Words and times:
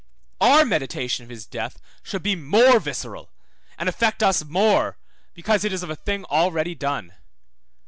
Our 0.39 0.65
meditation 0.65 1.23
of 1.25 1.29
his 1.29 1.45
death 1.45 1.77
should 2.01 2.23
be 2.23 2.35
more 2.35 2.79
visceral, 2.79 3.29
and 3.77 3.87
affect 3.87 4.23
us 4.23 4.43
more, 4.43 4.97
because 5.35 5.63
it 5.63 5.71
is 5.71 5.83
of 5.83 5.91
a 5.91 5.95
thing 5.95 6.25
already 6.25 6.73
done. 6.73 7.13